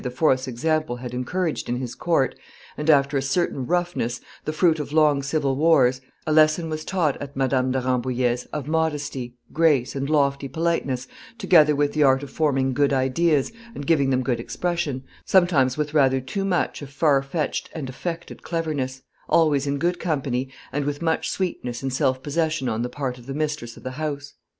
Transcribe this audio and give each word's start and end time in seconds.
's 0.03 0.47
example 0.47 0.95
had 0.95 1.13
encouraged 1.13 1.69
in 1.69 1.75
his 1.75 1.93
court, 1.93 2.33
and 2.75 2.89
after 2.89 3.17
a 3.19 3.21
certain 3.21 3.67
roughness, 3.67 4.19
the 4.45 4.51
fruit 4.51 4.79
of 4.79 4.91
long 4.91 5.21
civil 5.21 5.55
wars, 5.55 6.01
a 6.25 6.31
lesson 6.31 6.69
was 6.71 6.83
taught 6.83 7.21
at 7.21 7.35
Madame 7.35 7.69
de 7.71 7.79
Rambouillet's 7.79 8.45
of 8.45 8.67
modesty, 8.67 9.35
grace, 9.53 9.93
and 9.95 10.09
lofty 10.09 10.47
politeness, 10.47 11.07
together 11.37 11.75
with 11.75 11.93
the 11.93 12.01
art 12.01 12.23
of 12.23 12.31
forming 12.31 12.73
good 12.73 12.91
ideas 12.91 13.51
and 13.75 13.85
giving 13.85 14.09
them 14.09 14.23
good 14.23 14.39
expression, 14.39 15.03
sometimes 15.23 15.77
with 15.77 15.93
rather 15.93 16.19
too 16.19 16.43
much 16.45 16.81
of 16.81 16.89
far 16.89 17.21
fetched 17.21 17.69
and 17.75 17.87
affected 17.87 18.41
cleverness, 18.41 19.03
always 19.29 19.67
in 19.67 19.77
good 19.77 19.99
company, 19.99 20.49
and 20.73 20.83
with 20.83 21.03
much 21.03 21.29
sweetness 21.29 21.83
and 21.83 21.93
self 21.93 22.23
possession 22.23 22.67
on 22.67 22.81
the 22.81 22.89
part 22.89 23.19
of 23.19 23.27
the 23.27 23.35
mistress 23.35 23.77
of 23.77 23.83
the 23.83 23.91
house. 24.01 24.33